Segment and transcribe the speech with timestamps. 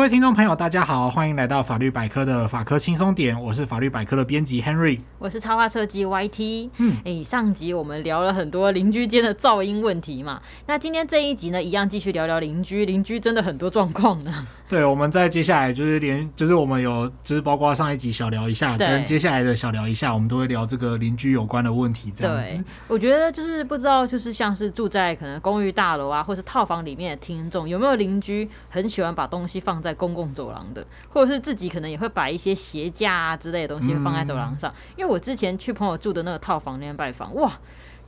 [0.00, 6.70] 各位听众朋友，大家好，欢迎来到法律百科的法科轻松点，我是法律百科的编辑 Henry，我是插画设计 YT。
[6.78, 14.46] 嗯，哎，上集我们聊了很多邻居间的噪音问题嘛，那今天这一集呢，一样继续聊聊邻居，邻居真的很多状况呢。
[14.70, 22.10] 对，我们在接下来就是连，就是我们有，就是包括上一集小聊一下，跟接下来的小聊一下，我们都会聊这个邻居有关的问题。
[22.12, 34.70] 这样子，对，我觉得就是不知道，就是像是住在可能公寓大楼啊，或是套房里面的听众，有没有邻居很喜欢把东西放在公共走廊的，或者是自己可能也会摆一些鞋架啊之类的东西放在走廊上。
[34.70, 37.52] 嗯、因为我之前去朋友住的那个套房那边拜访，哇。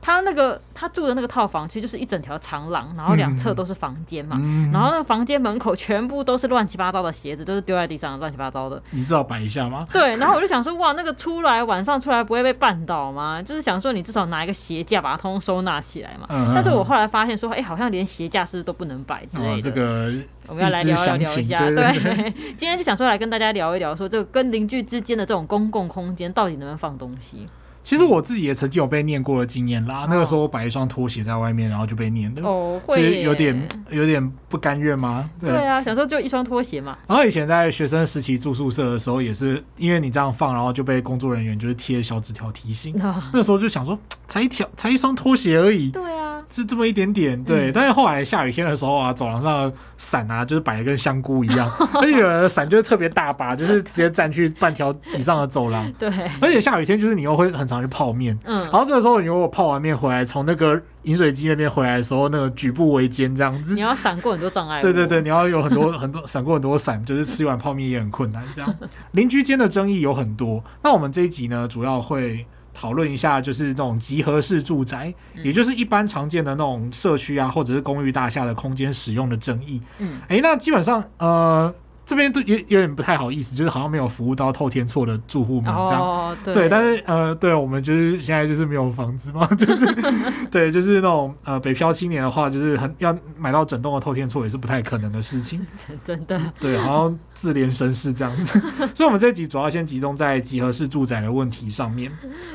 [0.05, 8.83] 他那个他住的那个套房，其实就是一整条长廊，然后两侧都是房间嘛，嗯、然后那个房间门口全部都是乱七八糟的鞋子，都是丢在地上乱七八糟的。
[8.89, 9.87] 你知道摆一下吗？
[9.93, 13.41] 对，然后我就想说，哇，那个出来晚上出来不会被绊倒吗？
[13.41, 16.27] 就是想说，你至少拿一个鞋架把它通通收纳起来嘛。
[16.27, 19.53] 嗯、但是我后来发现说，哎、欸，好像连鞋架是不是都不能摆之类的。
[19.53, 20.11] 哦、这个
[20.49, 21.59] 我们要来聊一聊一下。
[21.69, 27.47] 对， 今天就想说来跟大家聊一聊，说这个跟邻居之间的这种公共空间到底能不能放东西。
[27.83, 30.07] 其实我自己也曾经有被念过的经验啦。
[30.09, 32.41] 那个时候我摆一双拖鞋在外面，然后就被念了。
[32.47, 32.95] 哦，会。
[32.95, 35.29] 其实有点有点不甘愿吗？
[35.39, 36.97] 对，对啊，想说就一双拖鞋嘛。
[37.07, 42.95] 然后以前在学生时期住宿舍的时候，也是因为你这样放，然后就被工作人员就是贴小纸条提醒。
[43.33, 45.89] 那时候就想说，才一条，才一双拖鞋而已。
[45.91, 46.32] 对啊。
[46.53, 47.71] 是这么一点点，对。
[47.71, 55.91] 嗯、但是后来下雨天的时候啊，走廊上伞啊，就是摆的跟香菇一样， 而且有的伞就是特别大把，就是直接占去半条以上的走廊。
[55.97, 56.07] 对。
[56.39, 58.61] 而且下雨天就是你又会很常去泡面，嗯。
[58.65, 63.73] 然后这个时候你如果泡完面回来，从那个饮水机那边回来的时候，那个举步维艰这样子。
[63.73, 64.79] 你要闪过很多障碍。
[64.79, 68.43] 对对对，你要有很多很多闪过很多伞，就是吃一碗泡面也很困难。
[68.53, 68.71] 这样，
[69.13, 70.63] 邻居间的争议有很多。
[70.83, 72.45] 那我们这一集呢，主要会。
[72.73, 79.81] 讨论一下，就是这种集合式住宅，嗯、也就是一般常见的那种社区啊，或者是公寓大厦的空间使用的争议。
[79.99, 81.73] 嗯，哎、欸，那基本上，呃。
[82.05, 89.85] 这边都有有点不太好意思，就是好像没有服务到透天厝的住户们这样，哦、对，对，但是呃，对，我们就是现在就是没有房子嘛， 就是
[90.51, 95.65] 对，就是那种呃北漂青年的话，就是很要买到整栋的透天厝也是不太可能的事情，
[96.03, 98.59] 真的，对，好像自怜身世这样子，
[98.93, 102.11] 所以我们这一集主要先集中在集合式住宅的问题上面。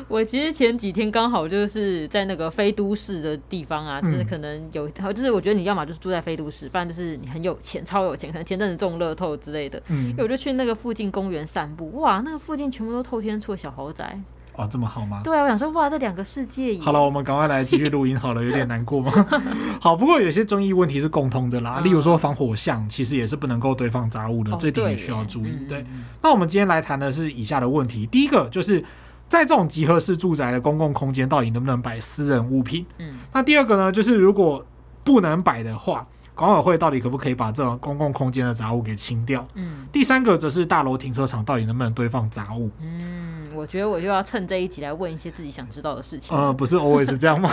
[0.09, 9.38] 我其实前几天刚好就是在那个非都市的地方啊，就是可能有，嗯、就是我觉得你要么就是住在非都市，不然就是你很有钱，超有钱，可能前阵子中乐透。
[9.39, 14.21] 之类的，嗯，因为我就去那个附近公园散步，哇，那个附近全部都透天厝小豪宅，
[14.57, 15.21] 哇，这么好吗？
[15.23, 16.79] 对啊，我想说，哇，这两个世界。
[16.81, 19.13] 好了，我们赶快来继续录音好了，有点难过吗？
[19.81, 25.51] 好，不过有些争议问题是共通的啦，嗯、例如说防火巷，其实也是不能够堆放杂物的，哦、这点也需要注意。
[25.69, 28.83] 对，嗯、那我们今天来谈的是以下的问题，第一个就是
[29.29, 32.85] 在这种集合式住宅的公共空间，到底能不能摆私人物品？
[32.99, 34.65] 嗯，那第二个呢，就是如果
[35.05, 36.07] 不能摆的话。
[36.39, 39.45] 管委会到底可不可以把这种公共空间的杂物给清掉？
[39.55, 42.71] 嗯，第三个则是大楼停车场到底能不能堆放杂物？
[42.81, 46.37] 嗯，我觉得我就要趁这一集来问一些自己想知道的事情。
[46.37, 47.51] 呃，不是 always 是这样吗？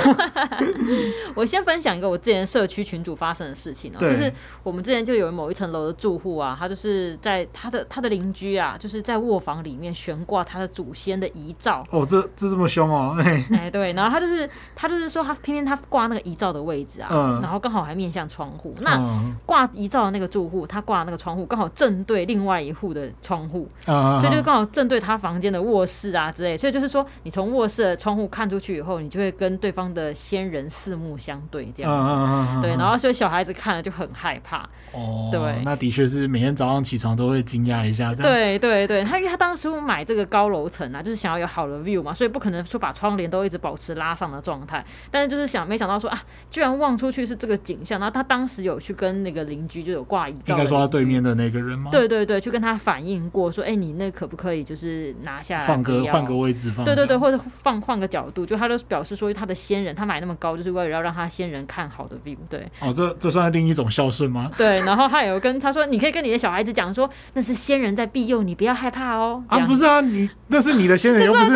[1.34, 4.32] 我先分享一个我之前社区群主发生的事情哦、喔，就是
[4.62, 11.84] 我们之前就有某一层楼的住户啊，他就是在他的他的邻居啊，就是在卧房里面悬挂他的祖先的遗照。
[11.90, 13.22] 哦，这这这么凶哦、喔！
[13.24, 18.75] 哎、欸，对，然后他就是他就是说他偏偏他挂那个遗照的位置啊，嗯、然后刚好还面向窗户。
[18.80, 19.00] 那
[19.46, 26.58] 挂遗照的那个住户，他挂那个窗户刚好正对另外一户的窗户，所以就刚好正对他房间的卧室啊之类。
[26.58, 32.62] 所以就是说，你从卧室的窗户看出去以后，你就会跟对方的先人四目相对这样子。
[32.62, 34.68] 对，然后所以小孩子看了就很害怕。
[34.92, 38.14] 哦，对，那的确是每天早上起床都会惊讶一下。
[38.16, 44.86] 对对对，他因为他当时买这个高楼层啊，就是想要有好的 view 嘛，所以不可能说把窗帘都一直保持拉上的状态。
[45.12, 48.00] 但是就是想，没想到说啊，居然望出去是这个景象。
[48.00, 51.92] 然后他当时有去跟跟那个邻居就有挂遗照，应该说他对面的那个人吗？
[51.92, 56.84] 对对对，去跟他反映过，说，哎、欸，你那可不可以就是拿下来，放个换个位置放？
[56.84, 62.36] 对对对，或者放换个角度，就他都表示说他的先人，他买那么高，就是为了要让他先人看好的 view。
[62.50, 64.50] 对，哦，这这算是另一种孝顺吗？
[64.58, 69.44] 对，然后他有跟他说，你可以跟你的小孩子讲说，那是先人在庇佑你，不要害怕哦。
[69.48, 71.54] 啊，不是啊，你那是你的先人，又不是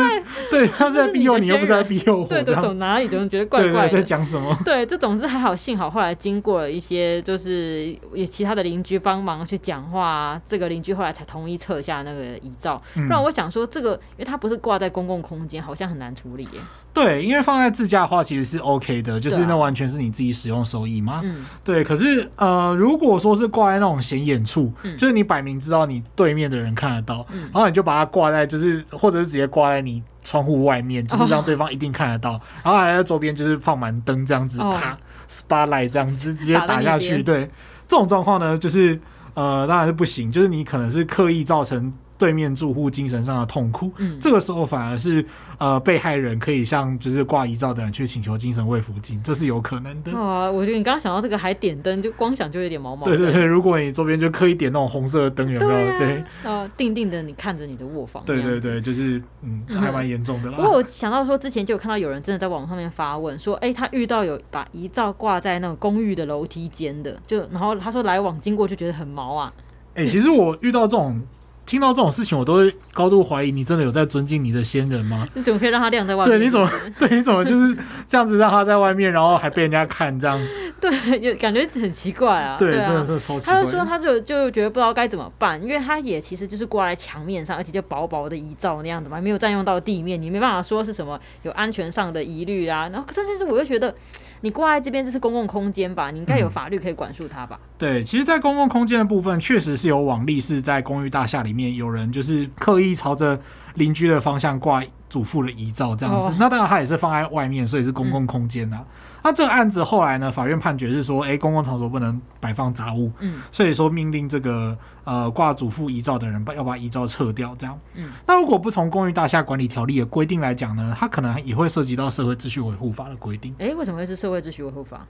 [0.51, 2.27] 对， 他 是在庇佑你，又不是在庇佑我。
[2.27, 4.55] 对对，走哪里总觉得怪怪的，在讲什么？
[4.63, 7.97] 对，这总之还好，幸好后来经过了一些就是。
[8.13, 12.81] 也其他的邻居帮忙去讲话啊，这个邻居后来才同意撤下那个遗照。
[12.93, 16.59] 不然我想说，这个因为它不是挂在公共空间，好像很难处理耶。
[16.93, 21.21] 对，因为放在自家的话其实是 OK 的，就是那完全是你自己使用收益嘛。
[21.23, 21.83] 嗯，对。
[21.83, 32.31] 可是呃，如果说是挂在那种显眼处，就是你摆明知道你对面的人看得到，然后你就把它挂在，就是或者是直接挂在你窗户外面，就是让对方一定看得到，
[32.63, 34.97] 然后还在周边就是放满灯这样子，啪
[35.29, 37.49] ，spotlight 这样子直接打下去，对。
[37.87, 38.99] 这种状况呢，就是
[39.33, 41.93] 呃，当然是不行，就是你可能是刻意造成。
[42.19, 45.25] 对面住户精神上的痛苦，嗯，这个时候反而是
[45.57, 50.11] 呃被害人可以向就是挂遗照的人去请求精神慰抚金，这是有可能的。
[50.11, 53.05] 啊，我觉得你刚刚想到这个还点灯，就光想就有点毛毛。
[53.05, 55.97] 对对对，如果你周边就刻意点那种红色的灯，有没有？
[55.97, 58.21] 对，呃，定定的你看着你的卧房。
[58.25, 60.57] 对对对，就是嗯，还蛮严重的啦。
[60.57, 69.53] 不过我想到说，之前就有看到有人真的在网上面发问说，哎，他遇到有把遗照挂在那种公寓的楼梯间的，就然后他说来往经过就觉得很毛啊。
[69.95, 71.21] 哎，其实我遇到这种。
[71.69, 75.27] 听到这种事情，我都会高度怀疑你真的有在尊敬你的先人吗？
[75.35, 76.39] 你怎么可以让他晾在外面？
[76.39, 76.67] 对，你怎么
[76.97, 77.07] 对？
[77.15, 77.77] 你怎么就是
[78.07, 80.39] 这样子让他在外面，然后还被人家看这样？
[80.81, 82.57] 对，就感觉很奇怪啊。
[82.57, 83.53] 对，对啊、真的是超奇怪。
[83.53, 92.89] 他就说，他就就觉得不知道该怎么办，因为他也其实就是挂在墙面上，而且就薄薄的遗照那样子嘛，没有占用到地面，你没办法说是什么有安全上的疑虑啊。
[92.91, 93.93] 然后，但是我又觉得。
[94.41, 96.11] 你挂在这边，这是公共空间吧？
[96.11, 97.59] 你应该有法律可以管束它吧？
[97.61, 97.67] 嗯。
[97.77, 103.39] 对，其实，在公共空间的部分，确实是有网例是在公寓大厦里面有人就是刻意朝着
[103.75, 106.29] 邻居的方向挂祖父的遗照这样子。
[106.29, 108.83] 哦、那当然，它也是放在外面，所以是公共空间呐、啊。
[108.83, 110.31] 嗯那这个案子后来呢？
[110.31, 123.53] 法院判决是说，哎、欸，公共场所不能摆放杂物，嗯，所以说命令这个呃挂祖父遗照的人把要把遗照撤掉，这样，嗯，那如果不从公寓大厦管理条例的规定来讲呢，它可能也会涉及到社会秩序维护法的规定。
[123.59, 125.05] 哎、欸，为什么会是社会秩序维护法？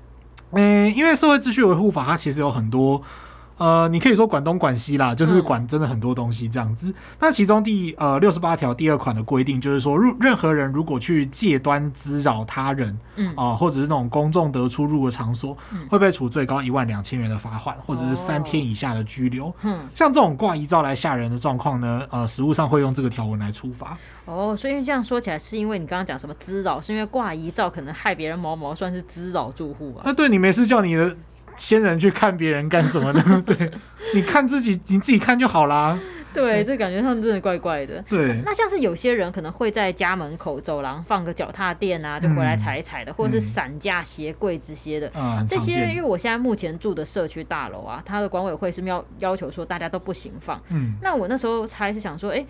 [0.51, 3.01] 嗯、欸，因为社会秩序维护法它其实有很多。
[3.59, 6.89] 呃，你可以说管东管西啦，就是管真的很多东西这样子。
[6.89, 19.53] 嗯、那其中第呃六十八条第二款的规定就是说，入任何人如果去借端滋扰他人，嗯啊、呃，或者是那种公众得出入的场所，嗯、会被处最高一万两千元的罚款，或者是三天以下的拘留。
[19.63, 23.97] 嗯，像这种挂遗照来吓人的状况呢，呃，实务上会用这个条文来处罚。
[24.25, 30.03] 哦，所以这样说起来，是因为你刚刚讲什么滋扰，是因为挂遗照可能害别人毛毛，算是滋扰住户啊？
[30.05, 31.17] 那对你没事叫你的。
[31.59, 33.43] 先人去看别人干什么呢？
[33.45, 33.71] 对，
[34.15, 35.99] 你看自己，你自己看就好啦。
[36.31, 37.99] 对，这感觉上真的怪怪的。
[38.07, 45.11] 对，那像是有些人可能会在家门口走廊放个脚踏垫啊，就回来踩一踩的，嗯、或者是散架、鞋柜这些的。
[45.15, 50.61] 嗯、这些因为我现在目前住的社区大楼啊，它的管委会是要要求说大家都不行放。
[50.69, 52.47] 嗯，那我那时候猜是想说，哎、欸。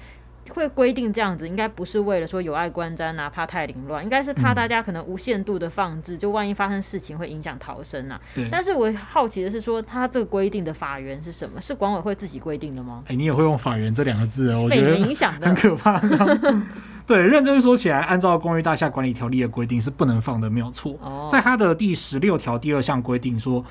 [0.49, 8.19] 会规定这样子，应该不是为了说有碍观瞻啊，怕太凌乱，应该是怕大家可能无限度的放置，嗯、就万一发生事情会影响逃生啊。
[8.35, 8.47] 对。
[8.51, 11.61] 但是我好奇的是说，他这个规定的法源是什么？
[11.61, 13.03] 是管委会自己规定的吗？
[13.05, 15.99] 哎、欸，你也会用法源这两个字哦，我觉得影响的很可怕。
[17.07, 20.97] 对，认真说起来，按照公寓大厦管理条例的规定是不能放的，没有错。
[21.01, 21.27] 哦。
[21.31, 23.63] 在它的第十六条第二项规定说。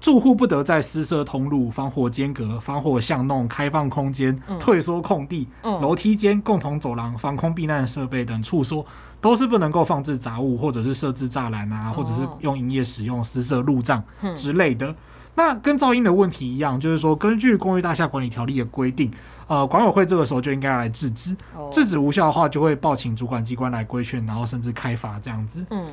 [0.00, 8.84] 住户不得在私设通路、防火间隔、防火巷弄、开放空间、嗯、退缩空地、楼、嗯、梯间、共同走廊、防空避难设备等处所，
[9.20, 14.02] 都是不能够放置杂物，或者是设置栅栏啊，或者是用营业使用私设路障
[14.34, 14.86] 之类的。
[14.86, 14.96] 嗯、
[15.34, 19.10] 那跟噪音的问题一样，就是说，根据公寓大厦管理条例的规定，
[19.48, 21.36] 呃，管委会这个时候就应该要来制止，
[21.70, 25.62] 制止无效的话，就会报请主管机关来规劝，然后甚至开罚这样子。
[25.68, 25.86] 嗯。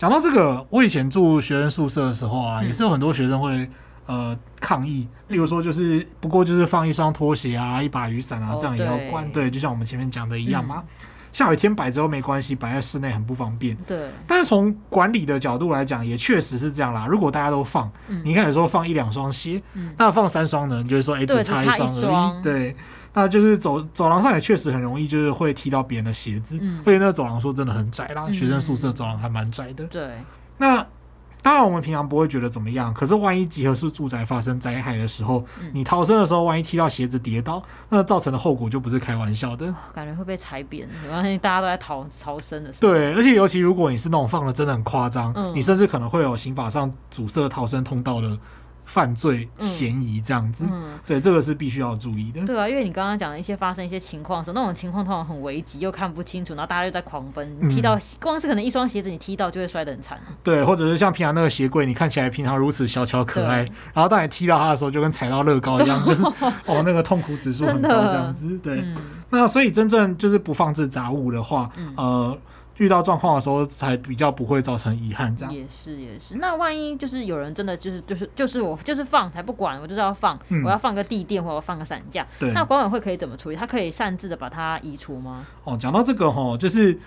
[0.00, 3.68] 讲到这个，我以前住学生宿舍的时候啊，也是有很多学生会
[4.06, 10.82] 呃抗议，例如说就是不过就是放一双拖鞋啊，一把雨伞啊，这样也要关，对，就像我们前面讲的一样嘛。
[11.32, 13.76] 下雨天摆着都没关系，摆在室内很不方便。
[13.86, 14.08] 对。
[14.26, 17.06] 但是从管理的角度来讲，也确实是这样啦。
[17.06, 17.90] 如果大家都放，
[18.24, 19.62] 你开始说放一两双鞋，
[19.96, 20.82] 那放三双呢？
[20.82, 22.42] 你就会说，哎，只差一双而已。
[22.42, 22.76] 对。
[23.12, 26.56] 那就是走走廊上也确实很容易，就是会踢到别人的鞋子。
[26.60, 29.84] 嗯，而且那个走廊说真的很窄啦，嗯、学生宿舍走廊还蛮窄的。
[29.86, 30.10] 对，
[30.56, 30.86] 那
[31.42, 39.74] 当然我们平常不会觉得怎么样，可是万一集合式住宅发生灾害的时候，嗯、你逃生的时候，万一踢到鞋子跌倒，那造成的后果就不是开玩笑的。
[39.94, 42.92] 感觉会被踩扁，没关系，大家都在逃逃生的时候。
[42.92, 48.38] 对，而且尤其如果你是那种放的真的很夸张，嗯、你甚至可能会有刑法上阻塞逃生通道的。
[48.90, 52.44] 犯罪嫌疑这样子，嗯嗯、对，这个是必须要注意的。
[52.44, 60.18] 对啊，因为你刚刚讲的一些发生一些情况的时候，那种情况通常很危急，又看不清楚，然后大家又在狂奔，你踢到、嗯、光是可能一双鞋子你踢到就会摔得很惨。
[60.42, 63.58] 对，或者是像平常那个鞋柜，你看起来平常如此小巧可爱，
[63.94, 66.24] 然后当你踢到它的时候，就跟踩到乐高一样， 就是
[66.66, 68.58] 哦那个痛苦指数很高这样子。
[68.58, 68.96] 对，嗯、
[69.30, 72.38] 那所以真正就是不放置杂物的话，嗯、呃。
[72.80, 75.36] 遇到状况的时候，才比较不会造成遗憾。
[75.36, 76.36] 这样也是也是。
[76.36, 82.26] 那万一就是有人真的就是就是就是我就是放才不管，我就是要放，嗯、我要放个地垫或者放个伞架。
[82.38, 82.50] 对。
[82.52, 83.56] 那管委会可以怎么处理？
[83.56, 85.46] 他可以擅自的把它移除吗？
[85.64, 86.98] 哦，讲到这个吼，就是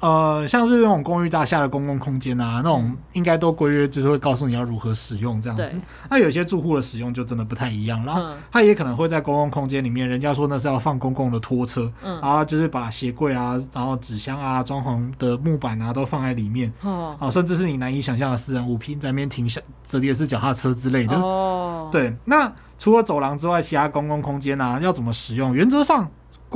[0.00, 5.80] 呃，像是那种公寓大厦的公共空间啊，那种应该都规约就是会告诉你要如何使用这样子。
[6.10, 21.16] 那有些住户的使用就真的不太一样了，他也可能会在公共空间里面，人家说那是要放公共的拖车，然后就是把鞋柜啊，然后纸箱啊、装潢的木板啊都放在里面，哦，甚至是你难以想象的私人物品在那边停下，折叠式脚踏车之类的。
[21.16, 22.14] 哦，对。
[22.26, 25.54] 那除了走廊之外，其他公共空间啊要怎么使用？
[25.54, 26.06] 原则上。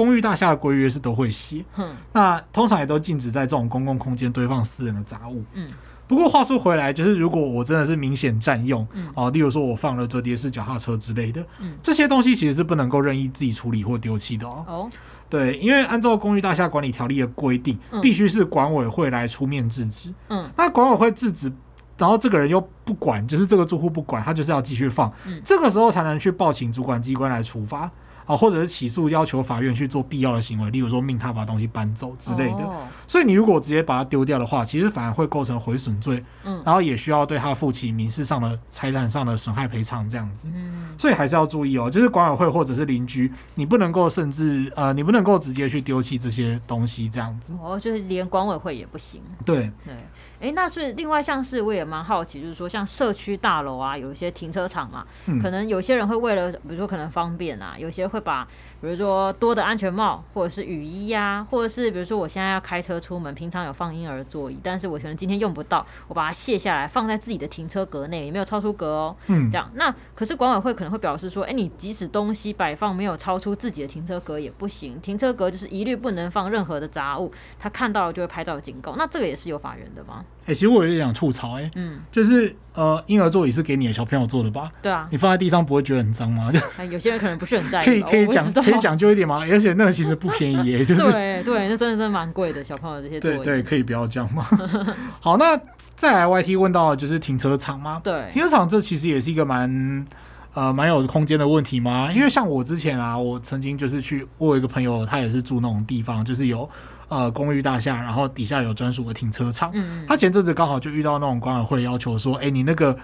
[0.00, 5.68] 公寓大厦的规约是都会写，嗯，那通常也都禁止在这种公共空间堆放私人的杂物，嗯。
[6.08, 14.64] 不过话说回来，就是如果我真的是明显占用，嗯，哦，例如说我放了折叠式脚踏车之类的，嗯，这些东西其实是不能够任意自己处理或丢弃的哦。
[14.66, 14.90] 哦，
[15.28, 21.52] 对，因为按照公寓大厦管理条例的规定，必须是管委会来出面制止，嗯，那管委会制止，
[21.96, 27.88] 然后这个人又不管，就是这个住户不管，他就是要继续放，嗯，这个时候才能去报请主管机关来处罚。
[28.26, 32.70] 啊，或者是起诉要求法院去做必要的行为，例如说命他把东西搬走之类的。
[33.10, 36.24] 所以你如果直接把它丢掉的话，其实反而会构成毁损罪。
[36.44, 40.48] 嗯，然后也需要对他负起民事上的、财产上的损害赔偿这样子。
[40.54, 47.52] 嗯，所以还是要注意哦，就是管委会或者是邻居，你不能够甚至呃，你不能够直接去丢弃这些东西这样子。
[47.60, 49.20] 哦，就是连管委会也不行。
[49.44, 49.92] 对对。
[50.38, 58.42] 哎、欸，那是另外像是我也蛮好奇，就是说像社区大楼啊，有一些停车场嘛，嗯、可能有些人会为了，比如说可能方便啊，有些人会把，
[58.80, 69.16] 比如说多的安全帽或者是雨衣呀、啊，或者是比如说我现在要开车出门，平常有放婴儿座椅，但是我可能今天用不到，我把它卸下来放在自己的停车格内，也没有超出格哦。
[69.28, 80.24] 嗯，这样，那可是管委会可能会表示说，哎、欸，你即使东西摆放没有超出自己的停车格也不行，停车格就是一律不能放任何的杂物，他看到了就会拍照警告，那这个也是有法源的吗？
[80.42, 84.70] 哎、欸，其实我有点想吐槽、欸，哎，嗯，就是呃，婴儿座椅是给你的小朋友坐的吧？
[84.80, 86.50] 对啊，你放在地上不会觉得很脏吗？
[86.50, 89.44] 就 有些人可能不是很在意，可以可以讲可以讲究一点吗？
[89.50, 94.46] 而且那个其实不便宜、欸，就是对对，那真的真的蛮贵的，小朋友这些对对，可以不要这样吗？
[95.20, 95.54] 好，那
[95.96, 98.00] 再来 YT 问到的就是停车场吗？
[98.02, 100.06] 对，停车场这其实也是一个蛮
[100.54, 102.10] 呃蛮有空间的问题吗？
[102.10, 106.68] 因为像我之前啊，我曾经就是去，我有一个朋友，他也是住那种地方，就是有。
[107.10, 109.68] 呃，公寓大厦，然后底下有专属的停车场。
[109.74, 112.96] 嗯，他前阵子刚好就遇到那种管委会要求说，哎，你那个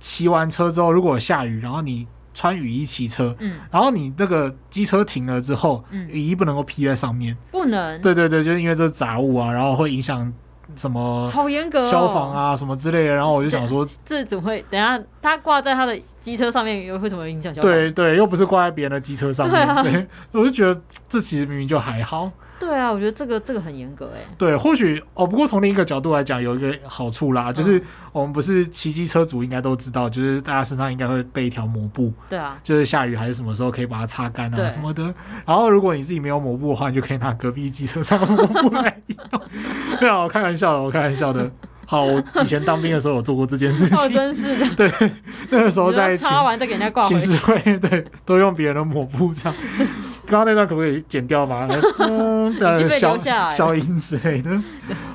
[0.00, 2.04] 骑完车之后，如果下雨，然后你
[2.36, 7.98] 穿雨衣骑车，嗯，然后你那个机车停了之后，嗯，雨衣不能够披在上面，不能。
[8.02, 10.30] 对对对，就是因为这是杂物啊，然后会影响
[10.74, 11.30] 什么？
[11.30, 13.14] 好严格，消防啊什么之类的。
[13.14, 14.64] 然后我就想说，这怎么会？
[14.70, 17.70] 等下他挂在他的机车上面，又会怎么影响消防？
[17.70, 19.66] 对对，又不是挂在别人的机车上面。
[19.84, 22.30] 对我就觉得这其实明明就还好。
[22.58, 24.20] 对啊，我觉得这个这个很严格哎。
[24.38, 27.82] 对，或许哦，不过从另一个角度来讲，有一个好处啦，就是
[28.12, 32.10] 我们不是骑机车族应该都知道，就是大家身上应该会备一条抹布。
[32.30, 35.02] 对啊，就是下雨还是什么时候可以把它擦干啊什么的。
[35.44, 39.15] 然后如果你自己没有抹布的话，你就可以拿隔壁机车上的抹布来用。
[40.00, 41.50] 没有，我开玩笑的，我开玩笑的。
[41.88, 43.96] 好，我以前当兵的时候有做过这件事情。
[43.96, 44.66] 哦，真是的。
[44.74, 44.90] 对，
[45.50, 47.36] 那个时候在擦完再给人家挂回去。
[47.36, 49.56] 会对，都用别人的抹布这样。
[50.26, 51.68] 刚刚那段可不可以剪掉吗？
[52.00, 53.16] 嗯，呃，消
[53.50, 54.50] 消音之类的。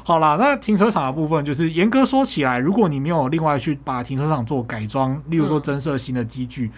[0.05, 6.71] 好啦，那停车场的部分，就是严格说起来，如果你没有另外去把停车场做改装，例如说增设新的机具。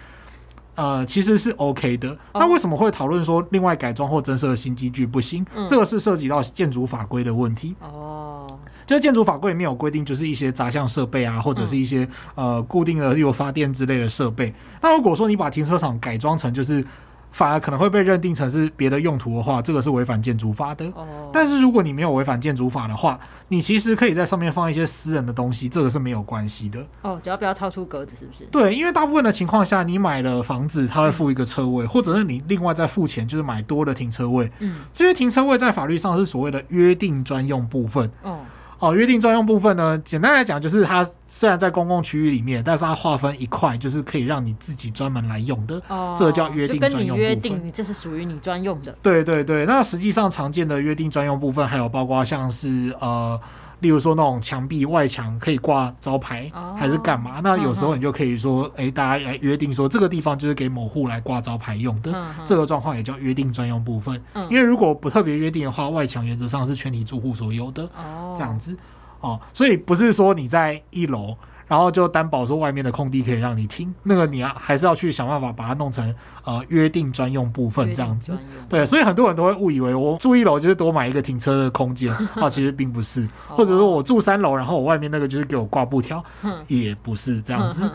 [0.74, 2.16] 呃，其实是 OK 的。
[2.32, 5.44] 那为什么会讨论说另外改装或增设新机具不行？
[5.54, 7.74] 嗯、这个是涉及到建筑法规的问题。
[7.80, 8.46] 哦，
[8.86, 12.04] 就是建筑法规里面有规定，就是一些杂项设备啊，或者是一些、
[12.34, 14.54] 嗯、呃固定的，例如发电之类的设备。
[14.80, 16.84] 那如果说你把停车场改装成就是。
[17.34, 20.86] 反而可能会被认定成是别的用途的话，这个是违反建筑法的。
[20.94, 21.28] 哦。
[21.32, 26.78] 但是如果你没有违反建筑法的话，你其实可以在上面放一些私人的东西，这个是没有关系的。
[27.02, 28.44] 哦，只要不要超出格子，是不是？
[28.52, 34.48] 对，因为大部分的情况下，你买了房子，他会付一个车位，嗯、或者是你另外再付钱，就是买多的停车位。
[34.60, 34.76] 嗯。
[34.92, 38.08] 这些停车位在法律上是所谓的约定专用部分。
[38.22, 38.38] 哦。
[38.84, 45.80] 哦，约定专用部分呢，简单来讲就是它虽然在公共区域里面，但是它划分一块，就是可以让你自己专门来用的。
[45.88, 47.30] 哦，这个叫约定专用部分。
[47.30, 48.94] 约定，这是属于你专用的。
[49.02, 53.40] 对对对，那实际上常见的约定专用部分还有包括像是呃。
[53.84, 57.42] 例如说那种墙壁外墙可以挂招牌，还是干嘛？
[57.44, 62.10] 那有时候你就可以说，哎，大家来约定说这个地方就是给某户来挂招牌用的，
[62.46, 64.18] 这个状况也叫约定专用部分。
[64.48, 67.86] 因为如果不特别约定的话，外墙原则上是全体住户所有的，
[68.34, 68.74] 这样子
[69.20, 69.38] 哦。
[69.52, 71.36] 所以不是说你在一楼。
[71.74, 76.14] 然后就担保说外面的空地可以让你停，那个你啊还是要去想办法把它弄成
[76.44, 78.38] 呃约定专用部分这样子。
[78.68, 83.28] 对，所以很多人都会误以为我住一楼就是多买一个停车的空间啊， 其实并不是。
[83.48, 86.24] 或者说我住三楼，然后我外面那个就是给我挂布条，
[86.68, 87.90] 也不是这样子。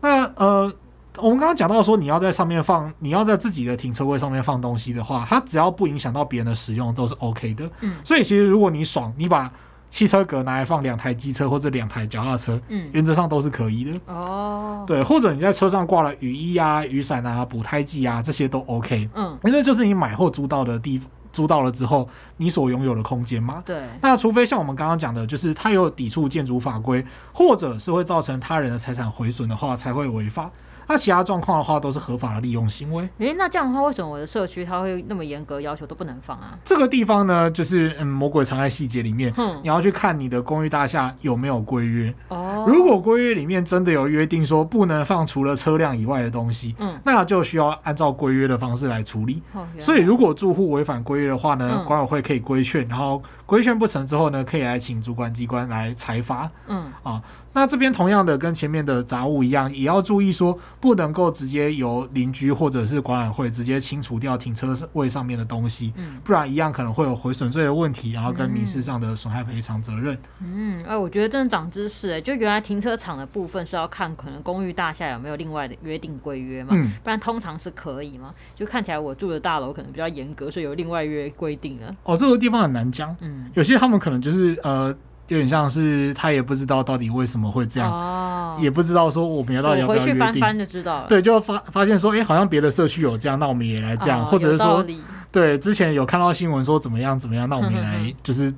[0.00, 0.72] 那呃。
[1.18, 7.70] 我们刚刚讲到说，你要在上面放，你要在自己的停车位上面放东西的话，它只要不影响到别人的使用，都是 OK 的。
[7.82, 9.48] 嗯，所以其实如果你爽，你把
[9.94, 14.00] 汽车格拿来放两台机车或者两台脚踏车，嗯，原则上都是可以的。
[14.06, 19.08] 哦，对，或者你在车上挂了雨衣啊、雨伞啊、补胎剂啊，这些都 OK。
[19.14, 21.08] 嗯，因为就是你买或租到的地方。
[21.30, 23.62] 租到了之后，你所拥有的空间嘛？
[23.66, 23.82] 对。
[24.00, 30.50] 那除非像我们刚刚讲的，就是它有抵触建筑法规，或者是会造成他人的财产毁损的话，才会违法。
[30.88, 33.08] 那其他状况的话，都是合法的利用行为。
[33.18, 36.58] 诶，那这样的话，为什么我的社区它会那么严格要求都不能放啊？
[36.64, 39.32] 这个地方呢，就是嗯，魔鬼藏在细节里面。
[39.36, 42.14] 嗯，你要去看你的公寓大厦有没有规约。
[42.28, 49.42] 哦，如果规约里面真的有约定说不能放除了车辆以外的东西，嗯，那就需要按照规约的方式来处理。
[49.52, 56.50] 哦，所以如果住户违反规约的话呢，嗯，管委会可以规劝，然后规劝不成之后呢，可以来请主管机关来裁罚。
[56.68, 57.22] 嗯，啊。
[57.56, 70.18] 那这边同样的跟前面的杂物一样，也要注意说，不能够直接由邻居或者是管委会直接清除掉停车位上面的东西，嗯，不然一样可能会有毁损罪的问题，然后跟民事上的损害赔偿责任。
[70.40, 81.94] 嗯，哎、嗯，我觉得真的长知识哎，就原来停车场的部分是要看可能公寓大厦有没有另外的约定规约嘛，嗯，不然通常是可以嘛，就看起来我住的大楼可能比较严格，所以有另外约规定了。
[82.02, 84.94] 哦，这个地方很难讲，嗯，有些他们可能就是呃。
[85.28, 90.20] 有点像是他也不知道到底为什么会这样，哦、也不知道说我们要到底要不要约定。
[90.20, 91.06] 回去翻翻就知道了。
[91.08, 94.84] 对，就发发现说，哎、欸，好像别的社区有这样，那我们也来这样，哦、或者是说，
[95.32, 98.52] 对，之前有看到新闻说怎么样怎么样，那我们也来就是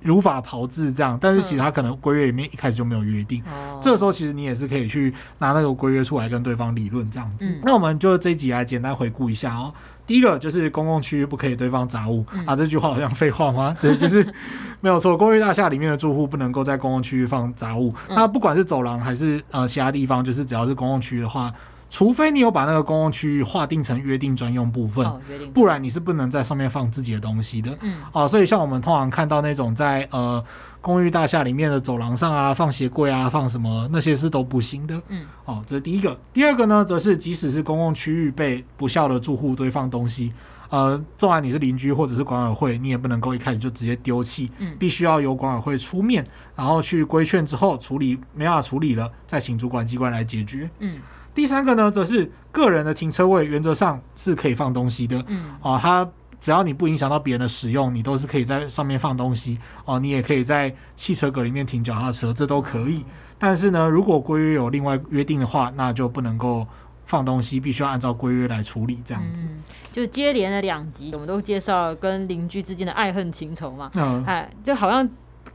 [0.00, 1.18] 如法炮制这样。
[1.20, 7.46] 但是其实他可能规约里面一开始就没有约定，嗯、这个时候其实你也是可以去拿那个规约出来跟对方理论这样子。
[7.48, 9.72] 嗯、那我们就这一集来简单回顾一下哦。
[10.06, 13.76] 第一个就是公共区域不可以堆放杂物、嗯、啊，这句话好像废话吗？
[13.82, 14.24] 对，就是
[14.80, 15.16] 没有错。
[15.16, 17.92] 公寓大厦里面的住户不能够在公共区域放杂物。
[18.08, 21.52] 嗯、那不管是走廊还是呃其他地方，就是只要是公共区域的话，
[21.88, 25.20] 除非你有把那个公共区域划定成约定专用部分，哦、
[25.54, 27.76] 不然你是不能在上面放自己的东西的。
[27.80, 30.44] 嗯，啊，所以像我们通常看到那种在呃。
[30.82, 35.02] 公寓大厦里面的走廊上啊，放鞋柜啊，放什么那些是都不行的。
[35.08, 36.16] 嗯，哦，这是第一个。
[36.32, 40.32] 第二个呢，则是即使是公共区域被不孝的住户堆放东西，
[40.68, 46.24] 呃，纵然你是邻居或者是管委会，你也不能够一开始就直接丢弃，嗯，必须要由管委会出面，
[46.54, 50.70] 然后去规劝之后处理，没办法处理了，再请主管机关来解决。
[50.78, 50.94] 嗯，
[51.36, 55.22] 第三个呢，则是个人的停车位原则上是可以放东西的。
[55.28, 56.08] 嗯，哦，它。
[56.38, 59.98] 只要你不影响到别人的使用，你都是可以在上面放东西哦。
[59.98, 63.04] 你也可以在汽车格里面停脚踏车，这都可以。
[63.38, 66.64] 但是呢，如果规约有另外约定的话，那就不能够
[67.06, 69.00] 放东西，必须要按照规约来处理。
[69.02, 73.90] 这样子，嗯、就接连了两集，我们都介绍跟邻居之间的爱恨情仇嘛。
[73.94, 75.08] 嗯，哎，就好像。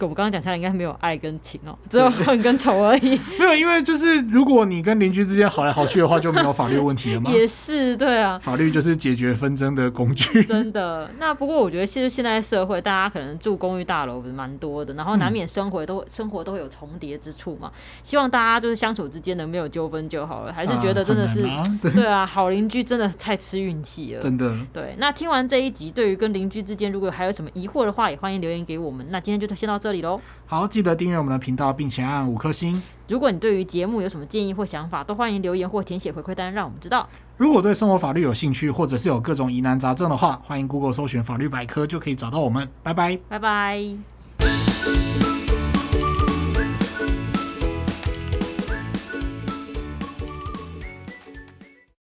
[0.06, 3.20] 我们刚刚讲下来，应该没有爱跟情哦，只有恨跟仇而已。
[3.40, 7.30] 没有，因为就是如果你跟邻居之间好来好去的话，就没有法律问题了吗？
[7.34, 8.38] 也是，对啊。
[8.40, 10.44] 法律就是解决纷争的工具。
[10.44, 11.10] 真的。
[11.20, 17.72] 那不过我觉得，其实现在社会大家可能住公寓大楼蛮多的，然后难免生活都、嗯、生活都会有重叠之处嘛。
[18.04, 20.54] 希望大家就是相处之间能没有纠纷就好了。
[20.54, 21.44] 还是觉得真的是、
[21.82, 24.22] 对，对啊，好邻居真的太吃运气了。
[24.22, 24.56] 真的。
[24.74, 24.96] 对。
[24.98, 29.06] 那听完这一集，对于跟邻居之间如果还有什么疑惑的话，也欢迎留言给我们。
[29.10, 30.22] 那今天就先到这里喽。
[30.46, 32.82] 好，记得订阅我们的频道，并且按五颗星。
[33.10, 37.06] 如果你对于节目有什么建议或想法，都欢迎留言或填写回馈单，让我们知道。
[37.36, 42.70] 如果对生活法律有兴趣，或者是有各种疑难杂症的话，欢迎 Google 搜寻法律百科，就可以找到我们。
[42.82, 44.81] 拜拜，拜拜。